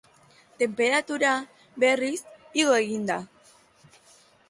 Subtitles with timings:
[0.61, 1.35] Tenperatura,
[1.85, 2.19] berriz,
[2.65, 3.23] igo egin da.